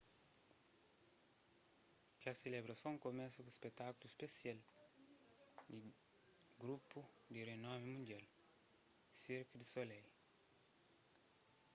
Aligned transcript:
kes 2.21 2.37
selebrason 2.43 2.95
kumesa 3.03 3.39
ku 3.45 3.49
un 3.51 3.57
spetákulu 3.57 4.07
spesial 4.15 4.59
di 5.71 5.79
grupu 6.61 6.99
di 7.33 7.39
rinomi 7.49 7.87
mundial 7.95 8.23
cirque 9.21 9.53
du 9.59 9.65
soleil 9.73 10.07